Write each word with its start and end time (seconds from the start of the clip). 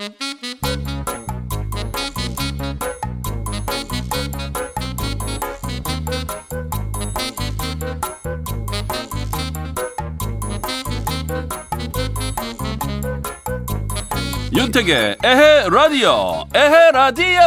윤택의 0.00 0.16
에헤 15.22 15.68
라디오 15.68 16.46
에헤 16.54 16.92
라디오 16.92 17.40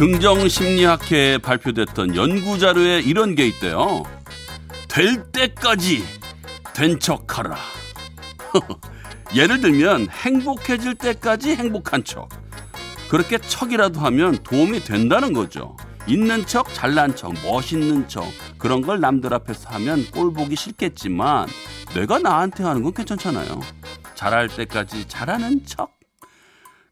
긍정심리학회에 0.00 1.36
발표됐던 1.36 2.16
연구자료에 2.16 3.00
이런 3.00 3.34
게 3.34 3.46
있대요. 3.46 4.02
될 4.88 5.30
때까지 5.30 6.02
된 6.72 6.98
척하라. 6.98 7.58
예를 9.36 9.60
들면 9.60 10.08
행복해질 10.08 10.94
때까지 10.94 11.54
행복한 11.54 12.02
척. 12.02 12.30
그렇게 13.10 13.36
척이라도 13.36 14.00
하면 14.00 14.38
도움이 14.42 14.84
된다는 14.84 15.34
거죠. 15.34 15.76
있는 16.06 16.46
척, 16.46 16.72
잘난 16.72 17.14
척, 17.14 17.34
멋있는 17.44 18.08
척 18.08 18.24
그런 18.56 18.80
걸 18.80 19.00
남들 19.00 19.34
앞에서 19.34 19.68
하면 19.68 20.06
꼴 20.12 20.32
보기 20.32 20.56
싫겠지만 20.56 21.46
내가 21.94 22.18
나한테 22.18 22.64
하는 22.64 22.82
건 22.82 22.94
괜찮잖아요. 22.94 23.60
잘할 24.14 24.48
때까지 24.48 25.08
잘하는 25.08 25.66
척. 25.66 26.00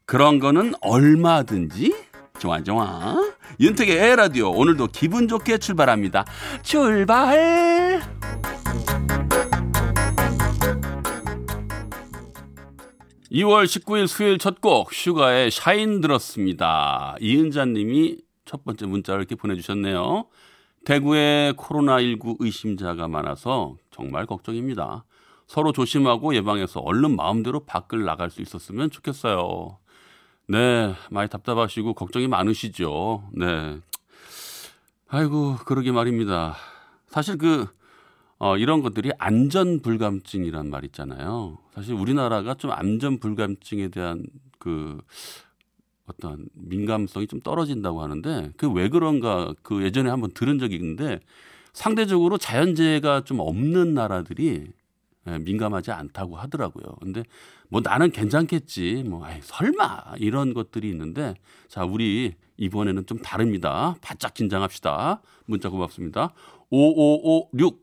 그런 0.05 0.37
거는 0.37 0.75
얼마든지 0.81 2.08
좋아 2.39 2.61
좋아. 2.63 3.15
윤택의 3.59 3.97
에라디오 3.97 4.49
오늘도 4.51 4.87
기분 4.87 5.27
좋게 5.27 5.57
출발합니다. 5.57 6.25
출발! 6.63 8.01
(2월 13.31 13.65
19일) 13.65 14.07
수요일 14.07 14.37
첫 14.39 14.59
곡 14.61 14.91
슈가의 14.93 15.51
샤인 15.51 16.01
들었습니다. 16.01 17.15
이은자님이 17.21 18.17
첫 18.45 18.63
번째 18.65 18.87
문자를 18.87 19.21
이렇게 19.21 19.35
보내주셨네요. 19.35 20.25
대구에 20.85 21.53
코로나19 21.57 22.37
의심자가 22.39 23.07
많아서 23.07 23.75
정말 23.91 24.25
걱정입니다. 24.25 25.05
서로 25.45 25.71
조심하고 25.71 26.33
예방해서 26.35 26.79
얼른 26.79 27.15
마음대로 27.15 27.65
밖을 27.65 28.03
나갈 28.05 28.29
수 28.29 28.41
있었으면 28.41 28.91
좋겠어요 28.91 29.78
네, 30.49 30.95
많이 31.11 31.29
답답하시고 31.29 31.93
걱정이 31.93 32.27
많으시죠. 32.27 33.23
네. 33.33 33.79
아이고, 35.07 35.57
그러게 35.65 35.91
말입니다. 35.91 36.55
사실 37.07 37.37
그, 37.37 37.67
어, 38.39 38.57
이런 38.57 38.81
것들이 38.81 39.11
안전불감증이란 39.19 40.71
말 40.71 40.85
있잖아요. 40.85 41.59
사실 41.75 41.93
우리나라가 41.93 42.55
좀 42.55 42.71
안전불감증에 42.71 43.89
대한 43.89 44.25
그 44.57 44.99
어떤 46.07 46.47
민감성이 46.55 47.27
좀 47.27 47.39
떨어진다고 47.41 48.01
하는데 48.01 48.51
그 48.57 48.67
왜 48.71 48.89
그런가 48.89 49.53
그 49.61 49.83
예전에 49.83 50.09
한번 50.09 50.31
들은 50.33 50.57
적이 50.57 50.75
있는데 50.77 51.19
상대적으로 51.73 52.39
자연재해가 52.39 53.21
좀 53.25 53.39
없는 53.39 53.93
나라들이 53.93 54.47
예, 54.47 54.67
민감하지 55.37 55.91
않다고 55.91 56.37
하더라고요. 56.37 56.95
근데 57.01 57.23
뭐 57.69 57.81
나는 57.81 58.11
괜찮겠지. 58.11 59.03
뭐 59.07 59.23
아이, 59.25 59.39
설마 59.41 60.15
이런 60.17 60.53
것들이 60.53 60.89
있는데 60.89 61.35
자, 61.67 61.83
우리 61.83 62.33
이번에는 62.57 63.05
좀 63.05 63.19
다릅니다. 63.19 63.95
바짝 64.01 64.33
긴장합시다. 64.33 65.21
문자 65.45 65.69
고맙습니다. 65.69 66.33
5556 66.71 67.81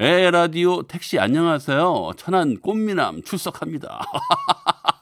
에라디오 0.00 0.82
택시 0.82 1.18
안녕하세요. 1.18 2.12
천안 2.16 2.58
꽃미남 2.60 3.22
출석합니다. 3.22 4.00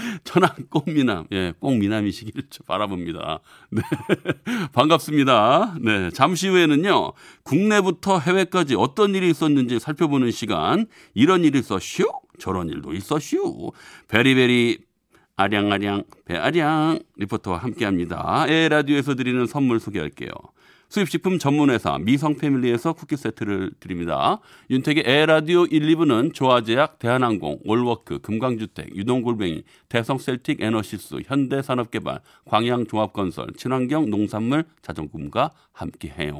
천안 0.24 0.50
꽃미남, 0.70 1.26
예, 1.32 1.52
꼭 1.58 1.76
미남이시기를 1.76 2.44
바라봅니다. 2.66 3.40
네. 3.70 3.82
반갑습니다. 4.72 5.76
네. 5.80 6.10
잠시 6.10 6.48
후에는요, 6.48 7.12
국내부터 7.42 8.18
해외까지 8.18 8.74
어떤 8.76 9.14
일이 9.14 9.30
있었는지 9.30 9.78
살펴보는 9.78 10.30
시간, 10.30 10.86
이런 11.14 11.44
일이 11.44 11.58
있었슈? 11.58 12.04
저런 12.38 12.68
일도 12.68 12.92
있었슈? 12.94 13.72
very 14.08 14.43
very 14.43 14.78
아량아량 15.36 16.04
배아량 16.26 16.98
리포터와 17.16 17.58
함께 17.58 17.86
합니다. 17.86 18.44
에헤라디오에서 18.48 19.14
드리는 19.14 19.46
선물 19.46 19.80
소개할게요. 19.80 20.30
수입식품 20.90 21.38
전문회사 21.38 21.98
미성패밀리에서 21.98 22.94
쿠키 22.94 23.16
세트를 23.16 23.70
드립니다. 23.78 24.40
윤택의 24.70 25.04
에헤라디오 25.06 25.64
1, 25.64 25.82
2부는 25.94 26.34
조아제약, 26.34 26.98
대한항공, 26.98 27.60
올워크, 27.64 28.18
금광주택, 28.18 28.96
유동골뱅이, 28.96 29.62
대성셀틱 29.88 30.60
에너시스, 30.60 31.20
현대산업개발, 31.24 32.20
광양종합건설, 32.44 33.52
친환경 33.56 34.10
농산물 34.10 34.64
자전금과 34.82 35.52
함께해요. 35.72 36.36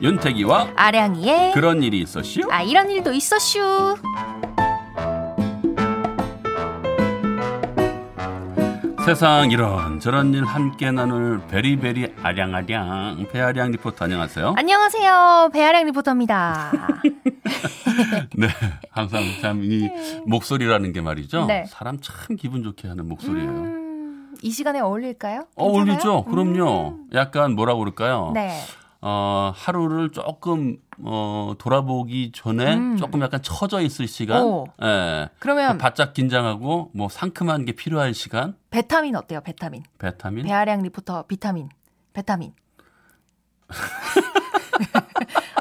윤택이와 0.00 0.72
아량이의 0.76 1.52
그런 1.52 1.82
일이 1.82 2.00
있었슈? 2.00 2.42
아 2.50 2.62
이런 2.62 2.90
일도 2.90 3.12
있었슈. 3.12 3.96
세상 9.10 9.50
이런 9.50 9.98
저런 9.98 10.32
일 10.34 10.44
함께 10.44 10.92
나눌 10.92 11.40
베리베리 11.48 12.14
아량아량 12.22 13.26
배아량 13.32 13.72
리포터 13.72 14.04
안녕하세요. 14.04 14.54
안녕하세요. 14.56 15.50
배아량 15.52 15.86
리포터입니다. 15.86 16.70
네, 18.38 18.46
항상 18.92 19.20
참 19.42 19.64
이 19.64 19.88
목소리라는 20.26 20.92
게 20.92 21.00
말이죠. 21.00 21.46
네. 21.46 21.64
사람 21.66 21.98
참 22.00 22.36
기분 22.36 22.62
좋게 22.62 22.86
하는 22.86 23.08
목소리예요. 23.08 23.50
음, 23.50 24.34
이 24.42 24.50
시간에 24.52 24.78
어울릴까요? 24.78 25.40
어, 25.56 25.64
어울리죠. 25.64 26.22
괜찮아요? 26.22 26.24
그럼요. 26.26 26.88
음. 26.90 27.06
약간 27.12 27.56
뭐라고 27.56 27.80
그럴까요? 27.80 28.30
네. 28.32 28.56
어, 29.02 29.52
하루를 29.54 30.10
조금 30.10 30.76
어, 31.02 31.54
돌아보기 31.58 32.32
전에 32.34 32.74
음. 32.76 32.96
조금 32.98 33.22
약간 33.22 33.40
처져 33.42 33.80
있을 33.80 34.06
시간. 34.06 34.42
오. 34.42 34.66
예. 34.82 35.30
그러면 35.38 35.78
바짝 35.78 36.12
긴장하고 36.12 36.90
뭐 36.94 37.08
상큼한 37.08 37.64
게 37.64 37.72
필요할 37.72 38.12
시간. 38.12 38.56
베타민 38.70 39.16
어때요? 39.16 39.40
베타민. 39.40 39.82
베타민. 39.98 40.44
배아량 40.44 40.82
리포터 40.82 41.24
비타민. 41.26 41.70
베타민. 42.12 42.52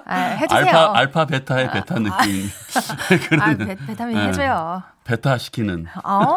아, 0.05 0.15
해주세요. 0.15 0.65
알파 0.65 0.93
알파 0.97 1.25
베타의 1.25 1.71
베타 1.71 1.95
느낌. 1.99 2.49
그런 3.29 3.41
아, 3.41 3.55
베, 3.55 3.75
베타민 3.75 4.17
네. 4.17 4.27
해줘요. 4.27 4.81
베타 5.03 5.37
시키는. 5.37 5.85
어. 6.03 6.35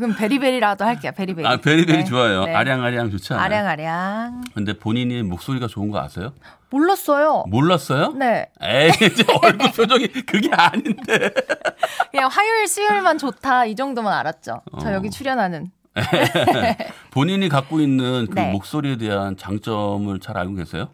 그럼 0.00 0.16
very 0.16 0.39
very라도 0.39 0.84
할게요. 0.84 1.12
very 1.14 1.28
very. 1.28 1.46
아 1.46 1.58
very 1.58 1.78
very 1.78 1.98
네. 1.98 2.04
좋아요. 2.04 2.44
네. 2.44 2.54
아량아량 2.54 3.10
좋지 3.10 3.34
않아요? 3.34 3.44
아량아량. 3.44 4.44
근데 4.54 4.72
본인이 4.72 5.22
목소리가 5.22 5.66
좋은 5.66 5.90
거 5.90 6.00
아세요? 6.00 6.32
몰랐어요. 6.70 7.44
몰랐어요? 7.48 8.12
네. 8.12 8.48
에이 8.62 8.88
이제 8.88 9.24
얼굴 9.42 9.70
표정이 9.72 10.08
그게 10.08 10.50
아닌데. 10.52 11.30
그냥 12.10 12.28
화요일, 12.30 12.66
수요일만 12.66 13.18
좋다 13.18 13.66
이 13.66 13.76
정도만 13.76 14.12
알았죠. 14.12 14.62
저 14.80 14.88
어. 14.88 14.92
여기 14.94 15.10
출연하는. 15.10 15.70
본인이 17.10 17.48
갖고 17.48 17.80
있는 17.80 18.26
그 18.30 18.34
네. 18.36 18.52
목소리에 18.52 18.96
대한 18.96 19.36
장점을 19.36 20.18
잘 20.20 20.38
알고 20.38 20.54
계세요? 20.54 20.88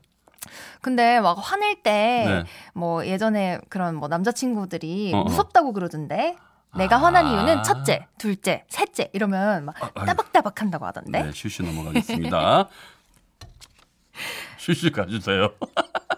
근데 0.81 1.21
막 1.21 1.37
화낼 1.41 1.83
때 1.83 2.25
네. 2.27 2.45
뭐 2.75 3.07
예전에 3.07 3.61
그런 3.69 3.95
뭐 3.97 4.09
남자친구들이 4.09 5.13
어, 5.15 5.19
어. 5.19 5.25
무섭다고 5.25 5.73
그러던데 5.73 6.37
내가 6.77 6.97
아. 6.97 6.99
화난 7.01 7.27
이유는 7.27 7.63
첫째, 7.63 8.07
둘째, 8.19 8.65
셋째 8.69 9.09
이러면 9.13 9.65
막 9.65 9.75
아. 9.81 10.05
따박따박 10.05 10.61
한다고 10.61 10.87
하던데. 10.87 11.23
네, 11.23 11.33
슈슈 11.33 11.63
넘어가겠습니다. 11.63 12.69
슈슈 14.59 14.91
가주세요. 14.93 15.51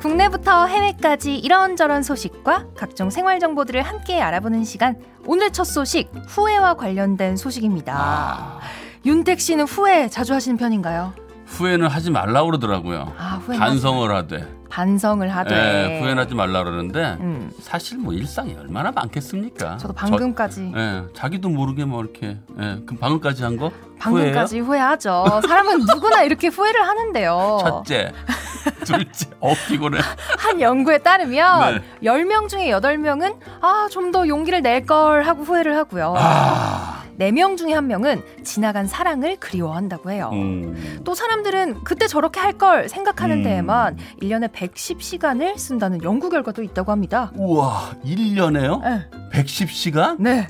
국내부터 0.00 0.66
해외까지 0.66 1.36
이런저런 1.38 2.02
소식과 2.02 2.66
각종 2.76 3.10
생활 3.10 3.38
정보들을 3.40 3.80
함께 3.82 4.20
알아보는 4.20 4.64
시간. 4.64 4.98
오늘 5.26 5.50
첫 5.50 5.64
소식 5.64 6.10
후회와 6.28 6.74
관련된 6.74 7.36
소식입니다. 7.36 7.94
아, 7.96 8.58
윤택 9.06 9.40
씨는 9.40 9.64
후회 9.64 10.08
자주 10.08 10.34
하시는 10.34 10.56
편인가요? 10.56 11.14
후회는 11.46 11.88
하지 11.88 12.10
말라 12.10 12.44
그러더라고요. 12.44 13.14
아, 13.18 13.29
반성을 13.58 14.14
하되. 14.14 14.46
반성을 14.70 15.28
하되. 15.28 15.54
예, 15.56 16.00
후회는 16.00 16.22
하지 16.22 16.34
말라 16.34 16.62
그러는데 16.62 17.16
음. 17.20 17.50
사실 17.60 17.98
뭐 17.98 18.12
일상이 18.12 18.54
얼마나 18.58 18.92
많겠습니까? 18.92 19.78
저도 19.78 19.92
방금까지 19.94 20.70
저, 20.72 20.80
예, 20.80 21.02
자기도 21.14 21.48
모르게 21.48 21.84
뭐 21.84 22.02
이렇게 22.02 22.38
예, 22.60 22.78
그 22.86 22.96
방금까지 22.96 23.42
한 23.42 23.56
거? 23.56 23.72
방금까지 23.98 24.60
후회하죠. 24.60 25.40
사람은 25.46 25.80
누구나 25.92 26.22
이렇게 26.22 26.46
후회를 26.48 26.86
하는데요. 26.86 27.58
첫째, 27.62 28.12
둘째, 28.86 29.28
어 29.40 29.52
피곤해. 29.68 29.98
한 30.38 30.60
연구에 30.60 30.98
따르면 30.98 31.74
네. 31.74 32.08
10명 32.08 32.48
중에 32.48 32.70
8명은 32.70 33.36
아, 33.60 33.88
좀 33.90 34.10
더 34.12 34.26
용기를 34.26 34.62
낼 34.62 34.86
걸 34.86 35.22
하고 35.24 35.42
후회를 35.44 35.76
하고요. 35.76 36.14
아, 36.16 36.99
4명 37.20 37.56
중에 37.56 37.72
1명은 37.74 38.44
지나간 38.44 38.86
사랑을 38.86 39.36
그리워한다고 39.36 40.10
해요. 40.10 40.30
음, 40.32 41.00
또 41.04 41.14
사람들은 41.14 41.84
그때 41.84 42.06
저렇게 42.06 42.40
할 42.40 42.50
걸 42.60 42.88
생각하는 42.90 43.38
음. 43.38 43.42
데에만 43.44 43.96
1년에 44.20 44.52
110시간을 44.52 45.56
쓴다는 45.56 46.02
연구 46.02 46.28
결과도 46.30 46.62
있다고 46.62 46.90
합니다. 46.92 47.30
우와, 47.36 47.94
1년에요? 48.04 48.82
네. 48.82 49.08
110시간? 49.32 50.16
네. 50.18 50.48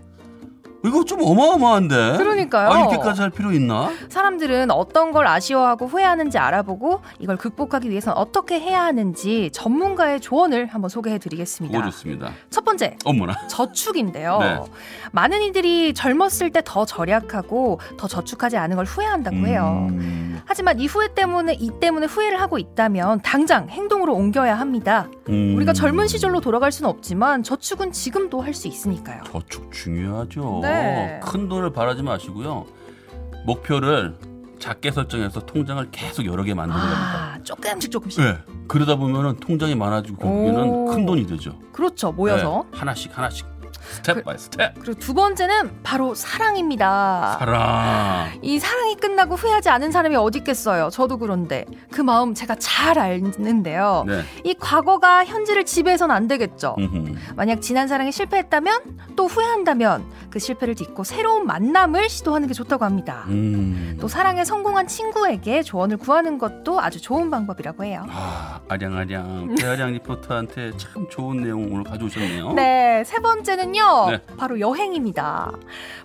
이거 0.85 1.05
좀 1.05 1.21
어마어마한데. 1.23 2.17
그러니까요. 2.17 2.71
아, 2.71 2.79
이렇게까지 2.81 3.21
할 3.21 3.31
필요 3.31 3.53
있나? 3.53 3.91
사람들은 4.09 4.71
어떤 4.71 5.13
걸 5.13 5.27
아쉬워하고 5.27 5.87
후회하는지 5.87 6.39
알아보고 6.39 7.01
이걸 7.19 7.37
극복하기 7.37 7.91
위해선 7.91 8.15
어떻게 8.17 8.59
해야 8.61 8.85
하는지 8.85 9.51
전문가의 9.53 10.21
조언을 10.21 10.67
한번 10.67 10.89
소개해 10.89 11.19
그거 11.19 11.29
드리겠습니다. 11.29 11.83
좋습니다. 11.91 12.31
첫 12.49 12.65
번째, 12.65 12.97
어머나. 13.05 13.47
저축인데요. 13.49 14.39
네. 14.41 14.59
많은 15.13 15.43
이들이 15.43 15.93
젊었을 15.95 16.51
때 16.51 16.61
더 16.65 16.85
절약하고 16.85 17.81
더 17.97 18.07
저축하지 18.07 18.57
않은 18.59 18.77
걸 18.77 18.85
후회한다고 18.85 19.37
해요. 19.47 19.87
음, 19.91 20.41
하지만 20.45 20.79
이 20.79 20.87
후회 20.87 21.13
때문에 21.15 21.55
이 21.55 21.71
때문에 21.81 22.07
후회를 22.07 22.41
하고 22.41 22.59
있다면 22.59 23.23
당장 23.23 23.69
행동으로 23.69 24.15
옮겨야 24.15 24.55
합니다. 24.59 25.09
음. 25.29 25.55
우리가 25.57 25.73
젊은 25.73 26.07
시절로 26.07 26.41
돌아갈 26.41 26.71
수는 26.71 26.89
없지만 26.91 27.43
저축은 27.43 27.93
지금도 27.93 28.41
할 28.41 28.51
수 28.55 28.69
있으니까요. 28.69 29.23
저축 29.33 29.73
중요하죠. 29.73 30.61
네. 30.63 30.70
큰 31.23 31.49
돈을 31.49 31.73
바라지 31.73 32.03
마시고요. 32.03 32.67
목표를 33.47 34.15
작게 34.59 34.91
설정해서 34.91 35.41
통장을 35.41 35.91
계속 35.91 36.27
여러 36.27 36.43
개 36.45 36.53
만드는 36.55 36.79
겁니다. 36.81 37.35
아, 37.35 37.39
조금씩 37.43 37.91
조금씩. 37.91 38.21
네. 38.23 38.39
그러다 38.69 38.97
보면은 38.97 39.37
통장이 39.37 39.75
많아지고 39.75 40.19
결국에는 40.19 40.61
오. 40.69 40.85
큰 40.87 41.07
돈이 41.07 41.27
되죠. 41.27 41.59
그렇죠. 41.73 42.13
모여서. 42.13 42.67
네. 42.71 42.79
하나씩 42.79 43.17
하나씩 43.17 43.47
스텝 43.91 44.17
그- 44.17 44.23
by 44.23 44.39
step. 44.39 44.75
그리고 44.81 44.95
두 44.99 45.15
번째는 45.15 45.83
바로 45.83 46.15
사랑입니다. 46.15 47.37
사랑. 47.39 48.29
이 48.43 48.59
사랑이 48.59 48.97
끝나고 48.97 49.35
후회하지 49.35 49.69
않은 49.69 49.91
사람이 49.91 50.17
어디 50.17 50.39
있겠어요. 50.39 50.91
저도 50.91 51.19
그런데 51.19 51.65
그 51.91 52.01
마음 52.01 52.35
제가 52.35 52.57
잘 52.59 52.99
아는데요. 52.99 54.05
네. 54.07 54.23
이 54.45 54.55
과거가 54.55 55.25
현재를 55.25 55.65
지배해서는 55.65 56.15
안 56.15 56.29
되겠죠. 56.29 56.77
음흠. 56.79 57.15
만약 57.37 57.61
지난 57.61 57.89
사랑이 57.89 58.13
실패했다면 58.13 58.81
또 59.17 59.27
후회한다면 59.27 60.05
그 60.31 60.39
실패를 60.39 60.75
딛고 60.75 61.05
새로운 61.05 61.47
만남을 61.47 62.09
시도하는 62.09 62.47
게 62.49 62.55
좋다고 62.55 62.85
합니다. 62.85 63.25
음. 63.29 63.97
또 64.01 64.09
사랑에 64.09 64.45
성공한 64.45 64.87
친구에게 64.87 65.63
조언을 65.63 65.97
구하는 65.97 66.39
것도 66.39 66.81
아주 66.81 67.01
좋은 67.01 67.31
방법이라고 67.31 67.85
해요. 67.85 68.05
아, 68.09 68.61
아량아량 68.69 69.55
배아량 69.57 69.93
리포터한테 69.93 70.73
참 70.77 71.09
좋은 71.11 71.43
내용 71.43 71.69
오늘 71.73 71.85
가져오셨네요. 71.85 72.53
네, 72.53 73.03
세 73.05 73.19
번째는요. 73.19 73.80
네. 74.11 74.21
바로 74.37 74.61
여행입니다. 74.61 75.53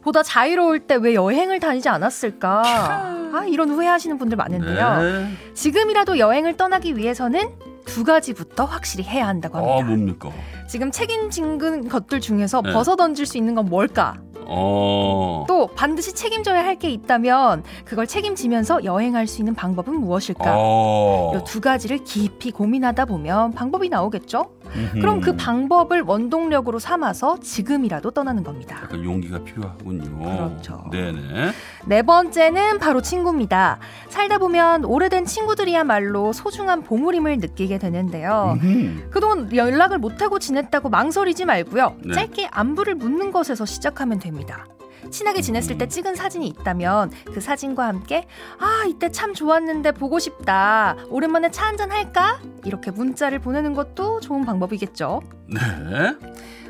보다 0.03 0.23
자유로울 0.23 0.81
때 0.81 0.95
왜 0.95 1.13
여행을 1.13 1.59
다니지 1.59 1.89
않았을까? 1.89 2.61
아, 2.63 3.45
이런 3.47 3.69
후회하시는 3.69 4.17
분들 4.17 4.37
많은데요. 4.37 5.01
네. 5.01 5.27
지금이라도 5.53 6.17
여행을 6.19 6.57
떠나기 6.57 6.95
위해서는 6.97 7.49
두 7.85 8.03
가지부터 8.03 8.65
확실히 8.65 9.03
해야 9.03 9.27
한다고 9.27 9.57
합니다. 9.57 9.75
어, 9.77 9.81
뭡니까? 9.83 10.29
지금 10.67 10.89
책임진 10.91 11.87
것들 11.89 12.19
중에서 12.21 12.61
네. 12.61 12.71
벗어 12.73 12.95
던질 12.95 13.25
수 13.25 13.37
있는 13.37 13.53
건 13.55 13.65
뭘까? 13.65 14.15
어. 14.47 15.43
또 15.47 15.67
반드시 15.67 16.13
책임져야 16.13 16.63
할 16.63 16.75
게 16.75 16.89
있다면 16.89 17.63
그걸 17.83 18.05
책임지면서 18.07 18.83
여행할 18.83 19.27
수 19.27 19.41
있는 19.41 19.53
방법은 19.55 19.93
무엇일까? 19.95 20.53
어. 20.57 21.33
이두 21.37 21.61
가지를 21.61 22.03
깊이 22.03 22.51
고민하다 22.51 23.05
보면 23.05 23.53
방법이 23.53 23.89
나오겠죠? 23.89 24.51
음흠. 24.75 24.99
그럼 24.99 25.21
그 25.21 25.35
방법을 25.35 26.01
원동력으로 26.01 26.79
삼아서 26.79 27.39
지금이라도 27.39 28.11
떠나는 28.11 28.43
겁니다. 28.43 28.79
약간 28.83 29.03
용기가 29.03 29.43
필요하군요. 29.43 30.19
그렇죠. 30.19 30.83
네네. 30.91 31.51
네 31.85 32.01
번째는 32.01 32.79
바로 32.79 33.01
친구입니다. 33.01 33.79
살다 34.09 34.37
보면 34.37 34.85
오래된 34.85 35.25
친구들이야말로 35.25 36.33
소중한 36.33 36.83
보물임을 36.83 37.37
느끼게 37.37 37.77
되는데요. 37.77 38.57
음흠. 38.61 39.09
그동안 39.09 39.55
연락을 39.55 39.97
못하고 39.97 40.39
지냈다고 40.39 40.89
망설이지 40.89 41.45
말고요. 41.45 41.97
네. 42.03 42.13
짧게 42.13 42.47
안부를 42.51 42.95
묻는 42.95 43.31
것에서 43.31 43.65
시작하면 43.65 44.19
됩니다. 44.19 44.65
친하게 45.09 45.41
지냈을 45.41 45.77
때 45.77 45.87
찍은 45.87 46.15
사진이 46.15 46.47
있다면 46.47 47.11
그 47.33 47.41
사진과 47.41 47.87
함께 47.87 48.27
아 48.59 48.83
이때 48.87 49.11
참 49.11 49.33
좋았는데 49.33 49.93
보고 49.93 50.19
싶다 50.19 50.95
오랜만에 51.09 51.51
차 51.51 51.65
한잔 51.65 51.91
할까 51.91 52.39
이렇게 52.63 52.91
문자를 52.91 53.39
보내는 53.39 53.73
것도 53.73 54.19
좋은 54.19 54.45
방법이겠죠 54.45 55.21
네. 55.47 55.59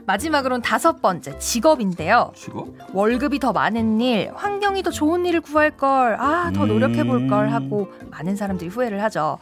마지막으로는 0.06 0.62
다섯 0.62 1.02
번째 1.02 1.38
직업인데요 1.40 2.32
쉬고. 2.36 2.78
월급이 2.94 3.40
더 3.40 3.52
많은 3.54 4.00
일 4.02 4.32
환경이 4.36 4.84
더 4.84 4.92
좋은 4.92 5.26
일을 5.26 5.42
구할 5.42 5.72
걸 5.78 6.16
아 6.20 6.52
더 6.54 6.66
노력해 6.68 7.04
볼걸 7.04 7.48
음. 7.48 7.54
하고 7.54 7.92
많은 8.12 8.36
사람들이 8.36 8.70
후회를 8.70 9.02
하죠 9.04 9.40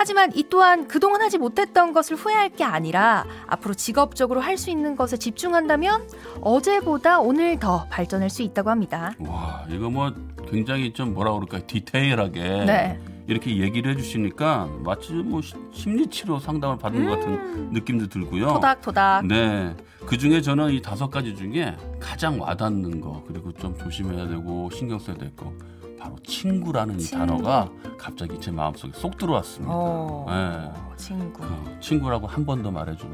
하지만 0.00 0.30
이 0.34 0.44
또한 0.48 0.88
그동안 0.88 1.20
하지 1.20 1.36
못했던 1.36 1.92
것을 1.92 2.16
후회할 2.16 2.48
게 2.56 2.64
아니라 2.64 3.26
앞으로 3.46 3.74
직업적으로 3.74 4.40
할 4.40 4.56
수 4.56 4.70
있는 4.70 4.96
것에 4.96 5.18
집중한다면 5.18 6.08
어제보다 6.40 7.20
오늘 7.20 7.58
더 7.58 7.86
발전할 7.90 8.30
수 8.30 8.40
있다고 8.42 8.70
합니다. 8.70 9.12
와, 9.18 9.62
이거 9.70 9.90
뭐 9.90 10.10
굉장히 10.50 10.92
좀 10.94 11.12
뭐라 11.12 11.32
그럴까 11.32 11.66
디테일하게 11.66 12.40
네. 12.64 13.00
이렇게 13.26 13.58
얘기를 13.58 13.92
해주시니까 13.92 14.68
마치 14.82 15.12
뭐 15.12 15.42
시- 15.42 15.54
심리치료 15.72 16.38
상담을 16.38 16.78
받은 16.78 17.04
것 17.06 17.16
같은 17.20 17.70
느낌도 17.72 18.06
들고요. 18.08 18.48
음. 18.48 18.54
토닥토닥. 18.54 19.26
네. 19.26 19.76
그 20.06 20.16
중에 20.16 20.40
저는 20.40 20.70
이 20.72 20.80
다섯 20.80 21.10
가지 21.10 21.34
중에 21.36 21.76
가장 22.00 22.40
와닿는 22.40 23.02
거 23.02 23.22
그리고 23.28 23.52
좀 23.52 23.76
조심해야 23.76 24.28
되고 24.28 24.70
신경 24.72 24.98
써야 24.98 25.16
될 25.16 25.30
거 25.36 25.52
바로 26.00 26.16
친구라는 26.24 26.96
이 26.96 26.98
친구. 27.00 27.26
단어가 27.26 27.68
갑자기 27.98 28.40
제 28.40 28.50
마음속에 28.50 28.92
쏙 28.94 29.16
들어왔습니다. 29.18 29.72
어, 29.74 30.26
네. 30.28 30.96
친구. 30.96 31.42
그 31.42 31.76
친구라고 31.80 32.26
한 32.26 32.44
번 32.46 32.62
더 32.62 32.70
말해줘요. 32.70 33.10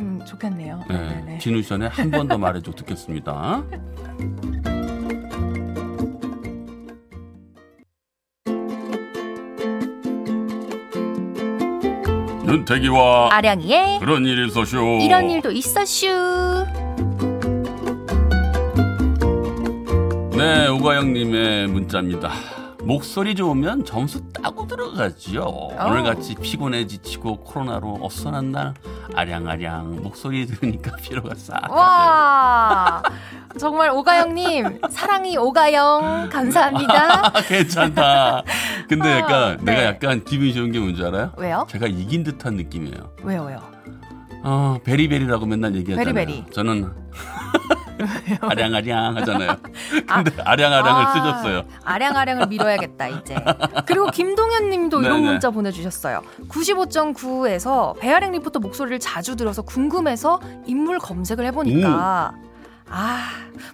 음, 0.00 0.20
좋겠네요. 0.24 0.82
네. 0.88 0.98
네네네. 0.98 1.38
진우션에 1.38 1.86
한 1.86 2.10
번 2.10 2.26
더 2.28 2.36
말해줘 2.38 2.72
듣겠습니다. 2.72 3.62
윤태기와 12.46 13.28
아량이의 13.32 14.00
그런 14.00 14.26
일이 14.26 14.46
있었쇼. 14.48 14.98
이런 15.02 15.30
일도 15.30 15.52
있었슈. 15.52 16.06
네, 20.42 20.66
오가영님의 20.66 21.68
문자입니다. 21.68 22.28
목소리 22.82 23.36
좋으면 23.36 23.84
점수 23.84 24.20
따고 24.32 24.66
들어가지요. 24.66 25.40
오늘같이 25.44 26.34
피곤해 26.34 26.88
지치고 26.88 27.44
코로나로 27.44 28.00
어선한 28.02 28.50
날 28.50 28.74
아량아량 29.14 30.02
목소리 30.02 30.44
들으니까 30.46 30.96
피로가 31.00 31.36
싹. 31.36 31.70
와 31.70 33.00
정말 33.56 33.90
오가영님 33.90 34.80
사랑이 34.90 35.36
오가영 35.36 36.30
감사합니다. 36.32 37.26
아, 37.28 37.32
괜찮다. 37.46 38.42
근데 38.88 39.12
아, 39.12 39.18
약간 39.18 39.58
네. 39.62 39.74
내가 39.76 39.84
약간 39.84 40.24
기분이 40.24 40.52
좋은 40.54 40.72
게 40.72 40.80
뭔지 40.80 41.04
알아요? 41.04 41.30
왜요? 41.36 41.68
제가 41.70 41.86
이긴 41.86 42.24
듯한 42.24 42.56
느낌이에요. 42.56 43.12
왜요 43.22 43.44
왜요? 43.44 43.62
어, 44.42 44.78
베리베리라고 44.82 45.46
맨날 45.46 45.76
얘기하잖아요. 45.76 46.12
베리베리. 46.12 46.46
저는 46.50 46.90
아량아량 48.40 49.16
하잖아요. 49.18 49.56
근데 50.06 50.32
아 50.44 50.56
량아량을 50.56 51.06
아, 51.06 51.12
쓰셨어요. 51.12 51.62
아량아량을 51.84 52.46
밀어야겠다 52.48 53.08
이제. 53.08 53.36
그리고 53.86 54.06
김동현님도 54.10 55.00
이런 55.02 55.18
네네. 55.20 55.30
문자 55.32 55.50
보내주셨어요. 55.50 56.22
95.9에서 56.48 57.98
배아량 57.98 58.32
리포터 58.32 58.60
목소리를 58.60 58.98
자주 58.98 59.36
들어서 59.36 59.62
궁금해서 59.62 60.40
인물 60.66 60.98
검색을 60.98 61.44
해보니까 61.46 62.34
아 62.94 63.30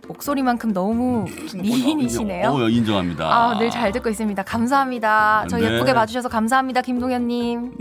목소리만큼 0.07 0.73
너무 0.73 1.27
미인이시네요. 1.55 2.49
어, 2.51 2.69
인정합니다. 2.69 3.25
아, 3.27 3.59
늘 3.59 3.69
잘 3.69 3.91
듣고 3.93 4.09
있습니다. 4.09 4.43
감사합니다. 4.45 5.45
저 5.51 5.59
네. 5.59 5.65
예쁘게 5.75 5.93
봐주셔서 5.93 6.29
감사합니다, 6.29 6.81
김동현님. 6.83 7.73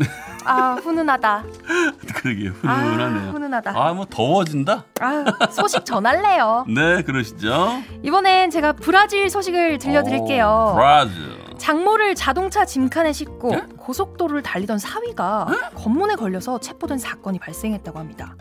아, 0.45 0.73
훈훈하다. 0.81 1.43
그러게 2.15 2.49
아, 2.63 2.73
훈훈하네요. 2.73 3.31
훈훈하다. 3.31 3.73
아, 3.75 3.93
뭐 3.93 4.05
더워진다? 4.09 4.83
아, 4.99 5.25
소식 5.51 5.85
전할래요. 5.85 6.65
네, 6.73 7.03
그러시죠. 7.03 7.81
이번엔 8.03 8.49
제가 8.49 8.73
브라질 8.73 9.29
소식을 9.29 9.77
들려드릴게요. 9.77 10.71
오, 10.73 10.75
브라질. 10.75 11.37
장모를 11.57 12.15
자동차 12.15 12.65
짐칸에 12.65 13.13
싣고 13.13 13.53
예? 13.53 13.63
고속도로를 13.77 14.41
달리던 14.43 14.77
사위가 14.79 15.47
검문에 15.75 16.15
걸려서 16.15 16.59
체포된 16.59 16.97
사건이 16.97 17.39
발생했다고 17.39 17.97
합니다. 17.97 18.35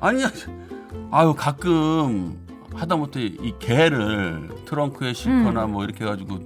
아니야. 0.00 0.30
아유 1.10 1.34
가끔 1.36 2.38
하다못해 2.74 3.22
이 3.22 3.54
개를 3.58 4.50
트렁크에 4.66 5.12
싣거나 5.12 5.64
음. 5.64 5.72
뭐 5.72 5.84
이렇게 5.84 6.04
해가지고 6.04 6.38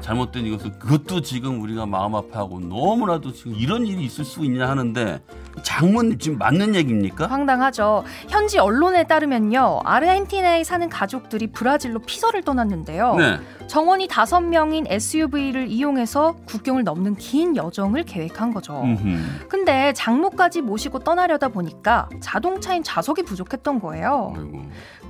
잘못된 0.00 0.46
이것을 0.46 0.78
그것도 0.78 1.22
지금 1.22 1.60
우리가 1.62 1.86
마음 1.86 2.14
아파하고 2.14 2.60
너무나도 2.60 3.32
지금 3.32 3.54
이런 3.54 3.86
일이 3.86 4.04
있을 4.04 4.24
수 4.24 4.44
있냐 4.44 4.68
하는데 4.68 5.22
장모님 5.62 6.18
지금 6.18 6.38
맞는 6.38 6.74
얘기입니까? 6.74 7.26
황당하죠. 7.26 8.04
현지 8.28 8.58
언론에 8.58 9.04
따르면요. 9.04 9.80
아르헨티나에 9.84 10.64
사는 10.64 10.88
가족들이 10.88 11.48
브라질로 11.48 12.00
피서를 12.00 12.42
떠났는데요. 12.42 13.16
네. 13.16 13.38
정원이 13.66 14.08
다섯 14.08 14.40
명인 14.40 14.86
SUV를 14.88 15.68
이용해서 15.68 16.36
국경을 16.46 16.84
넘는 16.84 17.16
긴 17.16 17.56
여정을 17.56 18.04
계획한 18.04 18.52
거죠. 18.52 18.82
음흠. 18.82 19.48
근데 19.48 19.92
장모까지 19.94 20.60
모시고 20.60 21.00
떠나려다 21.00 21.48
보니까 21.48 22.08
자동차인 22.20 22.82
좌석이 22.82 23.22
부족했던 23.22 23.80
거예요. 23.80 24.34
아이고. 24.36 24.62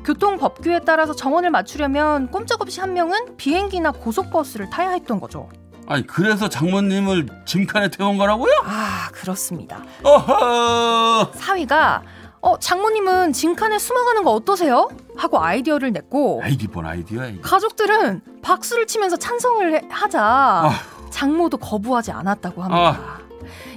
교통 0.05 0.37
법규에 0.37 0.81
따라서 0.81 1.15
정원을 1.15 1.51
맞추려면 1.51 2.31
꼼짝없이 2.31 2.81
한 2.81 2.93
명은 2.93 3.37
비행기나 3.37 3.93
고속버스를 3.93 4.69
타야 4.71 4.91
했던 4.91 5.19
거죠. 5.19 5.49
아니 5.87 6.07
그래서 6.07 6.49
장모님을 6.49 7.29
짐칸에 7.45 7.88
태운 7.91 8.17
거라고요? 8.19 8.50
아, 8.64 9.09
그렇습니다. 9.12 9.83
어허. 10.03 11.33
사위가 11.35 12.03
어, 12.41 12.59
장모님은 12.59 13.33
짐칸에 13.33 13.79
숨어가는 13.79 14.23
거 14.25 14.33
어떠세요? 14.33 14.88
하고 15.17 15.43
아이디어를 15.43 15.93
냈고 15.93 16.41
아이디 16.45 16.67
뭔 16.69 16.87
아이디어야 16.87 17.26
이게. 17.29 17.41
가족들은 17.41 18.21
박수를 18.43 18.87
치면서 18.87 19.17
찬성을 19.17 19.75
해- 19.75 19.83
하자 19.91 20.71
장모도 21.11 21.57
거부하지 21.59 22.12
않았다고 22.12 22.62
합니다. 22.62 23.19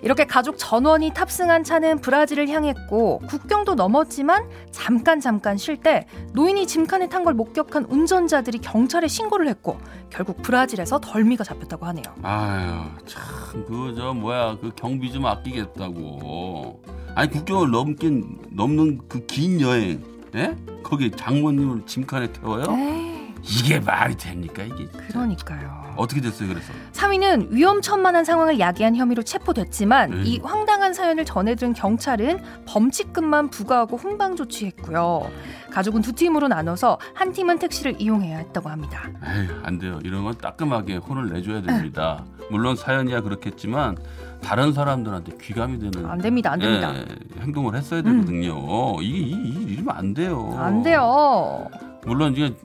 이렇게 0.04 0.26
가족 0.26 0.58
전원이 0.58 1.12
탑승한 1.14 1.64
차는 1.64 2.00
브라질을 2.02 2.50
향했고 2.50 3.20
국경도 3.28 3.76
넘었지만 3.76 4.48
잠깐 4.72 5.20
잠깐 5.20 5.58
쉴 5.58 5.78
때 5.78 6.06
노인이 6.34 6.66
짐칸에 6.68 7.10
탄 7.10 7.24
걸 7.24 7.34
목격한 7.34 7.86
운전자들이 7.86 8.60
경찰에 8.60 9.08
신고를 9.08 9.48
했고 9.50 9.78
결국 10.10 10.42
브라질에서 10.42 11.00
덜미가 11.00 11.44
잡혔다고 11.44 11.86
하네요. 11.88 12.04
아유 12.24 12.84
참 13.06 13.66
그 13.66 13.94
저 13.96 14.14
뭐야 14.14 14.58
그 14.62 14.72
경비 14.76 15.12
좀 15.12 15.26
아끼겠다고 15.26 16.82
아니 17.16 17.30
국경을 17.32 17.72
넘긴 17.72 18.38
넘는 18.52 19.08
그 19.08 19.26
긴 19.26 19.60
여행 19.62 20.04
예? 20.36 20.56
거기 20.84 21.10
장모님을 21.12 21.86
짐칸에 21.86 22.32
태워요? 22.32 22.64
에이, 22.70 23.34
이게 23.44 23.80
말이 23.80 24.16
됩니까 24.16 24.64
이게 24.64 24.86
그러니까요. 25.08 25.87
어떻게 25.98 26.22
됐어요 26.22 26.50
그래서 26.50 26.72
사위는 26.92 27.50
위험천만한 27.52 28.24
상황을 28.26 28.60
야기한 28.60 28.96
혐의로 28.96 29.24
체포됐지만 29.24 30.14
에이. 30.20 30.24
이 30.36 30.40
황당한 30.44 30.94
사연을 30.94 31.26
전해들은 31.26 31.74
경찰은 31.74 32.42
범칙금만 32.66 33.50
부과하고 33.50 33.98
훈방 33.98 34.36
조치했고요. 34.36 35.30
가족은 35.72 36.02
두 36.02 36.14
팀으로 36.14 36.48
나눠서 36.48 36.98
한 37.14 37.32
팀은 37.34 37.60
택시를 37.60 37.96
이용해야 38.00 38.38
했다고 38.38 38.70
합니다. 38.70 39.04
에휴 39.26 39.50
안 39.64 39.78
돼요 39.78 40.00
이런 40.04 40.24
건 40.24 40.36
따끔하게 40.38 40.98
혼을 40.98 41.30
내줘야 41.30 41.62
됩니다 41.62 42.24
물론 42.50 42.76
사연이야 42.76 43.22
그렇겠지만 43.22 43.98
다른 44.42 44.72
사람들한테 44.72 45.34
귀감이 45.42 45.80
되는 45.80 46.10
안 46.10 46.20
됩니다, 46.20 46.52
안 46.52 46.60
됩니다. 46.60 46.92
음. 46.92 47.06
예, 47.38 47.42
행동을 47.42 47.76
했어야 47.76 48.02
되거든요 48.04 49.02
이게 49.02 49.18
이, 49.18 49.32
이, 49.32 49.64
이러면 49.74 49.96
안 49.96 50.14
돼요 50.14 50.56
안 50.58 50.82
돼요. 50.84 51.68
물론 52.08 52.34
이게 52.34 52.56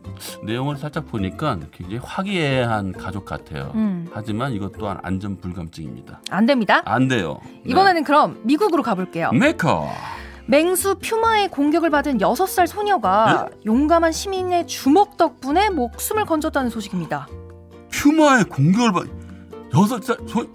내용을 0.44 0.76
살짝 0.76 1.06
보니까 1.08 1.58
굉장히 1.72 1.98
화기애애한 2.02 2.92
가족 2.92 3.24
같아요 3.24 3.72
음, 3.74 4.08
하지만 4.12 4.52
이것 4.52 4.72
또한 4.78 4.98
안전 5.02 5.36
불감증입니다. 5.36 6.20
안 6.30 6.46
됩니다. 6.46 6.80
안 6.84 7.08
돼요. 7.08 7.40
네. 7.44 7.62
이번에는 7.66 8.04
그럼 8.04 8.40
미국으로 8.44 8.84
가볼게요. 8.84 9.32
메커. 9.32 9.90
맹수 10.46 10.96
퓨마의 10.96 11.48
공격을 11.48 11.90
받은 11.90 12.18
6살 12.18 12.66
소녀가 12.66 13.48
용감한 13.66 14.12
시민의 14.12 14.66
주먹 14.68 15.16
덕분에 15.16 15.70
목숨을 15.70 16.24
건졌다는 16.24 16.70
소식입니다. 16.70 17.26
퓨마의 17.90 18.44
공격을 18.44 18.92
받 18.92 19.06
여섯 19.74 20.02
살 20.04 20.16
소... 20.26 20.46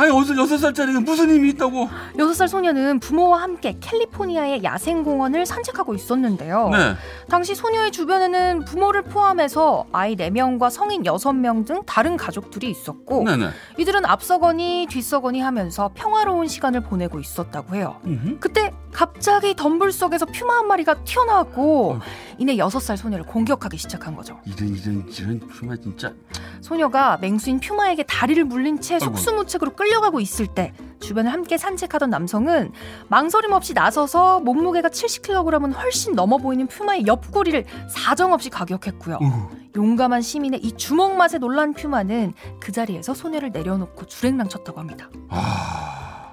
아, 0.00 0.04
아니 0.04 0.10
어디서 0.10 0.34
여섯 0.38 0.56
살짜리가 0.56 1.00
무슨 1.00 1.28
힘이 1.28 1.50
있다고? 1.50 1.90
6살 2.16 2.48
소녀는 2.48 3.00
부모와 3.00 3.42
함께 3.42 3.76
캘리포니아의 3.80 4.64
야생 4.64 5.02
공원을 5.02 5.44
산책하고 5.44 5.94
있었는데요. 5.94 6.70
네. 6.70 6.94
당시 7.28 7.54
소녀의 7.54 7.92
주변에는 7.92 8.64
부모를 8.64 9.02
포함해서 9.02 9.84
아이 9.92 10.16
4명과 10.16 10.70
성인 10.70 11.02
6명 11.02 11.66
등 11.66 11.82
다른 11.84 12.16
가족들이 12.16 12.70
있었고 12.70 13.24
네네. 13.24 13.50
이들은 13.76 14.06
앞서거니 14.06 14.86
뒤서거니 14.88 15.40
하면서 15.42 15.90
평화로운 15.94 16.48
시간을 16.48 16.80
보내고 16.80 17.20
있었다고 17.20 17.76
해요. 17.76 18.00
음흠. 18.06 18.38
그때 18.40 18.72
갑자기 18.92 19.54
덤불 19.54 19.92
속에서 19.92 20.24
퓨마 20.24 20.54
한 20.54 20.66
마리가 20.66 21.04
튀어나왔고 21.04 21.90
어휴. 21.92 22.00
이내 22.38 22.56
6살 22.56 22.96
소녀를 22.96 23.26
공격하기 23.26 23.76
시작한 23.76 24.16
거죠. 24.16 24.40
이런 24.46 24.74
이런 24.74 25.06
이런 25.10 25.40
퓨마 25.40 25.76
진짜. 25.76 26.14
소녀가 26.62 27.18
맹수인 27.20 27.60
퓨마에게 27.60 28.04
다리를 28.04 28.42
물린 28.44 28.80
채. 28.80 28.98
속수무책으로 28.98 29.72
끌려 29.72 29.89
가고 29.98 30.20
있을 30.20 30.46
때 30.46 30.72
주변을 31.00 31.32
함께 31.32 31.56
산책하던 31.56 32.10
남성은 32.10 32.72
망설임 33.08 33.52
없이 33.52 33.72
나서서 33.72 34.40
몸무게가 34.40 34.88
70kg은 34.88 35.74
훨씬 35.74 36.14
넘어 36.14 36.36
보이는 36.36 36.66
퓨마의 36.66 37.06
옆구리를 37.06 37.64
사정없이 37.88 38.50
가격했고요. 38.50 39.18
우. 39.20 39.48
용감한 39.74 40.20
시민의 40.20 40.60
이 40.62 40.72
주먹 40.72 41.16
맛에 41.16 41.38
놀란 41.38 41.72
퓨마는 41.72 42.34
그 42.60 42.70
자리에서 42.72 43.14
소녀를 43.14 43.50
내려놓고 43.50 44.06
줄행랑 44.06 44.48
쳤다고 44.48 44.78
합니다. 44.80 45.08
아. 45.30 46.32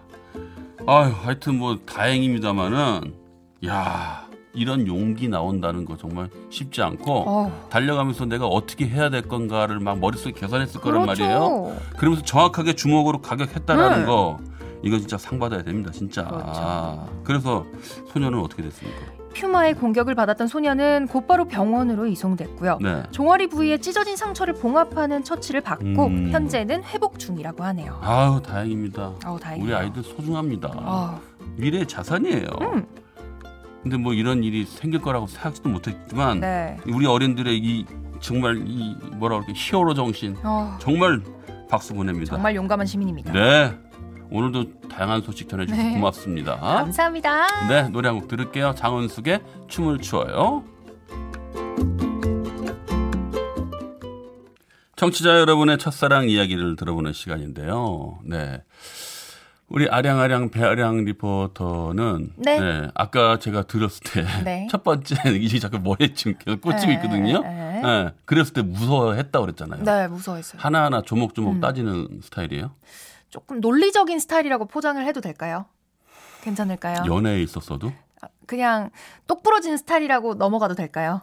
아유 0.85 1.13
하여튼 1.23 1.57
뭐 1.57 1.77
다행입니다만은 1.85 3.13
야 3.65 4.26
이런 4.57 4.87
용기 4.87 5.29
나온다는 5.29 5.85
거 5.85 5.95
정말 5.97 6.29
쉽지 6.49 6.81
않고 6.81 7.23
어, 7.27 7.67
달려가면서 7.69 8.25
내가 8.25 8.47
어떻게 8.47 8.87
해야 8.87 9.09
될 9.09 9.21
건가를 9.21 9.79
막 9.79 9.99
머릿속에 9.99 10.31
계산했을 10.31 10.81
거란 10.81 11.03
그렇죠. 11.03 11.21
말이에요. 11.23 11.75
그러면서 11.97 12.25
정확하게 12.25 12.73
주먹으로 12.73 13.21
가격했다라는 13.21 13.99
네. 13.99 14.05
거 14.05 14.39
이거 14.83 14.97
진짜 14.97 15.17
상 15.17 15.37
받아야 15.39 15.63
됩니다 15.63 15.91
진짜 15.91 16.23
그렇죠. 16.25 16.45
아, 16.55 17.07
그래서 17.23 17.65
소녀는 18.11 18.39
어떻게 18.39 18.63
됐습니까 18.63 18.99
퓨마의 19.33 19.75
공격을 19.75 20.15
받았던 20.15 20.47
소녀는 20.47 21.07
곧바로 21.07 21.45
병원으로 21.45 22.07
이송됐고요. 22.07 22.79
네 22.81 23.03
종아리 23.11 23.47
부위에 23.47 23.77
찢어진 23.77 24.15
상처를 24.15 24.55
봉합하는 24.55 25.23
처치를 25.23 25.61
받고 25.61 26.07
음. 26.07 26.29
현재는 26.31 26.83
회복 26.85 27.19
중이라고 27.19 27.63
하네요. 27.65 27.99
아우 28.01 28.41
다행입니다 28.41 29.13
아우 29.23 29.39
다행이에요. 29.39 29.67
우리 29.67 29.75
아이들 29.75 30.01
소중합니다 30.01 30.71
아, 30.75 31.19
미래의 31.57 31.87
자산이에요 31.87 32.47
음. 32.61 32.85
근데 33.83 33.97
뭐 33.97 34.13
이런 34.13 34.43
일이 34.43 34.65
생길 34.65 35.01
거라고 35.01 35.27
생각지도 35.27 35.69
못했지만 35.69 36.39
네. 36.39 36.77
우리 36.87 37.05
어린들의 37.05 37.57
이 37.57 37.85
정말 38.19 38.57
이 38.67 38.95
뭐라 39.15 39.39
그럴까 39.39 39.53
히어로 39.55 39.93
정신 39.93 40.35
어, 40.43 40.77
정말 40.81 41.21
박수 41.69 41.93
보냅니다 41.93 42.31
정말 42.35 42.55
용감한 42.55 42.85
시민입니다. 42.87 43.31
네 43.31 43.77
오늘도 44.29 44.87
다양한 44.89 45.21
소식 45.21 45.47
전해주셔서 45.47 45.81
네. 45.87 45.93
고맙습니다 45.95 46.57
감사합니다. 46.57 47.67
네, 47.69 47.89
노래 47.89 48.09
한 48.09 48.19
곡 48.19 48.27
들을게요. 48.27 48.73
장은숙의 48.75 49.41
춤을 49.67 49.99
추어요. 49.99 50.63
청취자 54.95 55.39
여러분의 55.39 55.77
첫사랑 55.77 56.27
이야기를 56.27 56.75
들어보는 56.75 57.13
시간인데요. 57.13 58.17
네. 58.25 58.63
우리 59.69 59.89
아량아량 59.89 60.49
배아량 60.49 61.03
리포터는 61.03 62.33
네. 62.37 62.89
아까 62.95 63.37
제가 63.37 63.63
들었을 63.63 63.99
때 64.03 64.23
첫 64.69 64.77
네. 64.77 64.83
번째 64.83 65.15
이게 65.35 65.59
자꾸 65.59 65.79
머리에 65.79 66.13
지금 66.13 66.35
계속 66.39 66.61
꽂히고 66.61 66.91
있거든요. 66.93 67.41
네. 67.41 67.81
네. 67.81 68.13
그랬을 68.25 68.53
때 68.53 68.61
무서워했다 68.61 69.39
그랬잖아요. 69.41 69.83
네, 69.83 70.07
무서워했어요. 70.07 70.61
하나하나 70.61 71.01
조목조목 71.01 71.55
음. 71.55 71.59
따지는 71.59 72.21
스타일이에요. 72.23 72.71
조금 73.29 73.59
논리적인 73.59 74.19
스타일이라고 74.19 74.65
포장을 74.65 75.03
해도 75.05 75.19
될까요? 75.19 75.65
괜찮을까요? 76.43 77.03
연애에 77.05 77.41
있었어도 77.41 77.91
아, 78.21 78.27
그냥 78.45 78.89
똑 79.27 79.43
부러진 79.43 79.75
스타일이라고 79.75 80.35
넘어가도 80.35 80.75
될까요? 80.75 81.21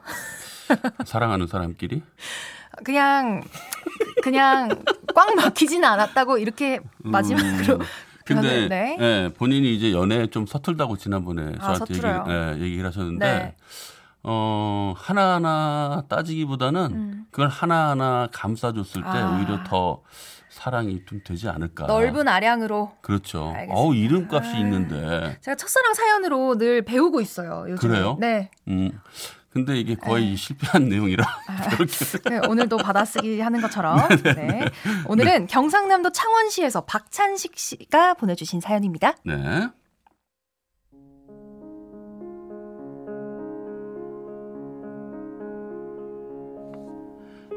사랑하는 1.06 1.46
사람끼리 1.46 2.02
그냥 2.84 3.42
그냥 4.22 4.68
꽉 5.14 5.34
막히지는 5.34 5.88
않았다고 5.88 6.36
이렇게 6.36 6.80
마지막으로 6.98 7.76
음. 7.76 7.80
근데 8.24 8.68
네. 8.68 8.96
예, 9.00 9.30
본인이 9.36 9.74
이제 9.74 9.92
연애에 9.92 10.28
좀 10.28 10.46
서툴다고 10.46 10.96
지난번에 10.96 11.52
아, 11.58 11.74
저한테 11.74 11.94
얘기, 11.94 12.00
서툴어요. 12.00 12.24
예, 12.28 12.60
얘기를 12.62 12.86
하셨는데 12.86 13.26
네. 13.26 13.54
어, 14.22 14.94
하나하나 14.96 16.04
따지기보다는 16.08 16.80
음. 16.92 17.24
그걸 17.30 17.48
하나하나 17.48 18.28
감싸줬을 18.32 19.02
때 19.02 19.08
아. 19.08 19.36
오히려 19.36 19.62
더 19.64 20.02
사랑이 20.48 21.04
좀 21.04 21.20
되지 21.24 21.48
않을까. 21.48 21.86
넓은 21.86 22.28
아량으로 22.28 22.92
그렇죠. 23.02 23.48
알겠습니다. 23.48 23.74
어우, 23.74 23.94
이름값이 23.94 24.54
아. 24.54 24.58
있는데. 24.60 25.36
제가 25.40 25.56
첫사랑 25.56 25.94
사연으로 25.94 26.56
늘 26.56 26.82
배우고 26.82 27.20
있어요. 27.20 27.66
요즘 27.68 27.88
그래요? 27.88 28.16
네. 28.20 28.50
음. 28.68 28.92
근데 29.54 29.78
이게 29.78 29.94
거의 29.94 30.30
네. 30.30 30.36
실패한 30.36 30.88
내용이라 30.88 31.24
아, 31.24 31.68
네, 32.28 32.40
오늘도 32.48 32.76
받아쓰기 32.78 33.40
하는 33.40 33.60
것처럼 33.60 33.96
네. 34.24 34.64
오늘은 35.06 35.42
네. 35.42 35.46
경상남도 35.46 36.10
창원시에서 36.10 36.84
박찬식 36.86 37.56
씨가 37.56 38.14
보내주신 38.14 38.60
사연입니다. 38.60 39.14
네. 39.24 39.68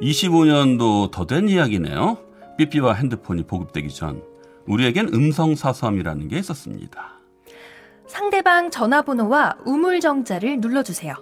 25년도 0.02 1.12
더 1.12 1.26
된 1.26 1.50
이야기네요. 1.50 2.18
삐삐와 2.58 2.94
핸드폰이 2.94 3.44
보급되기 3.44 3.90
전 3.90 4.22
우리에겐 4.68 5.10
음성 5.14 5.56
사서함이라는 5.56 6.28
게 6.28 6.38
있었습니다. 6.40 7.14
상대방 8.08 8.70
전화번호와 8.72 9.58
우물정자를 9.66 10.60
눌러주세요. 10.60 11.16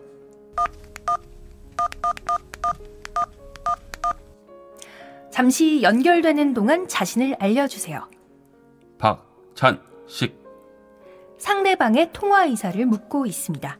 잠시 5.31 5.81
연결되는 5.81 6.53
동안 6.53 6.87
자신을 6.87 7.35
알려주세요. 7.39 8.07
박찬식. 8.97 10.43
상대방의 11.37 12.11
통화 12.13 12.45
의사를 12.45 12.85
묻고 12.85 13.25
있습니다. 13.25 13.77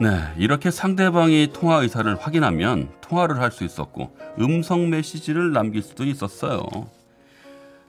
네, 0.00 0.08
이렇게 0.36 0.70
상대방이 0.70 1.50
통화 1.52 1.76
의사를 1.76 2.14
확인하면 2.16 2.90
통화를 3.00 3.40
할 3.40 3.50
수 3.50 3.64
있었고 3.64 4.14
음성 4.40 4.90
메시지를 4.90 5.52
남길 5.52 5.80
수도 5.82 6.04
있었어요. 6.04 6.60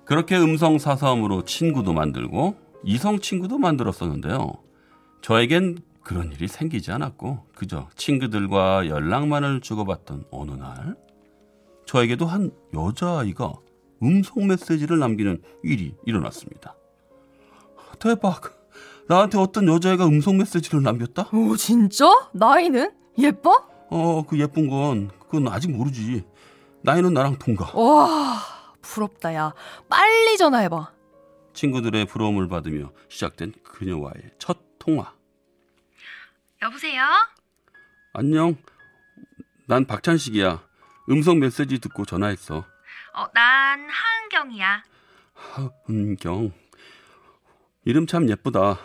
그렇게 0.05 0.37
음성 0.37 0.77
사서함으로 0.77 1.43
친구도 1.43 1.91
만들고 1.91 2.55
이성 2.85 3.19
친구도 3.19 3.57
만들었었는데요. 3.57 4.53
저에겐 5.21 5.79
그런 6.07 6.31
일이 6.31 6.47
생기지 6.47 6.89
않았고 6.93 7.47
그저 7.53 7.89
친구들과 7.97 8.87
연락만을 8.87 9.59
주고받던 9.59 10.27
어느 10.31 10.51
날 10.51 10.95
저에게도 11.85 12.25
한 12.25 12.51
여자아이가 12.73 13.53
음성 14.01 14.47
메시지를 14.47 14.99
남기는 14.99 15.41
일이 15.63 15.95
일어났습니다. 16.05 16.77
대박! 17.99 18.57
나한테 19.09 19.37
어떤 19.37 19.67
여자애가 19.67 20.05
음성 20.05 20.37
메시지를 20.37 20.81
남겼다? 20.81 21.27
오, 21.33 21.57
진짜? 21.57 22.05
나이는? 22.31 22.89
예뻐? 23.17 23.67
어, 23.89 24.23
그 24.25 24.39
예쁜 24.39 24.69
건 24.69 25.11
그건 25.19 25.49
아직 25.49 25.71
모르지. 25.71 26.23
나이는 26.83 27.13
나랑 27.13 27.37
동갑. 27.37 27.75
와, 27.75 28.37
부럽다 28.81 29.33
야. 29.33 29.53
빨리 29.89 30.37
전화해봐. 30.37 30.89
친구들의 31.53 32.05
부러움을 32.05 32.47
받으며 32.47 32.91
시작된 33.09 33.55
그녀와의 33.63 34.31
첫 34.39 34.57
통화. 34.79 35.16
여보세요? 36.61 37.03
안녕. 38.13 38.55
난 39.67 39.85
박찬식이야. 39.85 40.63
음성 41.09 41.39
메시지 41.39 41.79
듣고 41.79 42.05
전화했어. 42.05 42.65
어, 43.13 43.27
난 43.33 43.87
하은경이야. 43.89 44.83
하은경. 45.33 46.51
이름 47.85 48.07
참 48.07 48.29
예쁘다. 48.29 48.79